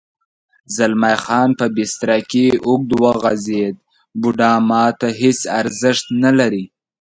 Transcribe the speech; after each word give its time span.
زلمی 0.75 1.15
خان 1.23 1.49
په 1.59 1.65
بستره 1.75 2.17
کې 2.31 2.45
اوږد 2.67 2.89
وغځېد: 3.03 3.75
بوډا 4.21 4.53
ما 4.69 4.85
ته 4.99 5.07
هېڅ 5.21 5.39
ارزښت 5.59 6.05
نه 6.23 6.31
لري. 6.39 6.65